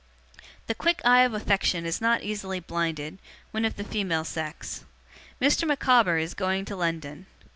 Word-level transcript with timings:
'The 0.65 0.73
quick 0.73 0.99
eye 1.05 1.21
of 1.21 1.35
affection 1.35 1.85
is 1.85 2.01
not 2.01 2.23
easily 2.23 2.59
blinded, 2.59 3.19
when 3.51 3.63
of 3.63 3.75
the 3.75 3.83
female 3.83 4.25
sex. 4.25 4.83
Mr. 5.39 5.67
Micawber 5.67 6.17
is 6.17 6.33
going 6.33 6.65
to 6.65 6.75
London. 6.75 7.27